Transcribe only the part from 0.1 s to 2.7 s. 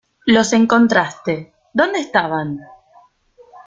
Los encontraste.¿ Dónde estaban?